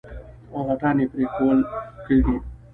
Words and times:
او 0.53 0.59
غټان 0.67 0.95
يې 1.01 1.05
پرېښوول 1.13 1.59
کېږي. 2.05 2.37